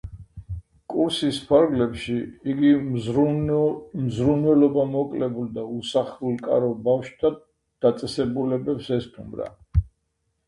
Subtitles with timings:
[0.91, 2.15] კურსის ფარგლებში,
[2.53, 7.31] იგი მზრუნველობამოკლებულ და უსახლკარო ბავშვთა
[7.87, 9.51] დაწესებულებებს ესტუმრა.